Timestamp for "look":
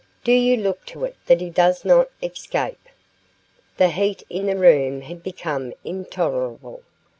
0.57-0.83